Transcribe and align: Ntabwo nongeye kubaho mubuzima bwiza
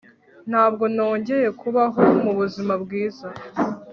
Ntabwo 0.49 0.83
nongeye 0.95 1.47
kubaho 1.61 2.01
mubuzima 2.23 2.73
bwiza 2.83 3.27